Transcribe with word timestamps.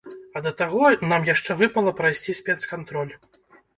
А 0.37 0.41
да 0.45 0.53
таго 0.61 0.85
нам 1.11 1.29
яшчэ 1.33 1.57
выпала 1.61 1.93
прайсці 2.03 2.35
спецкантроль. 2.41 3.13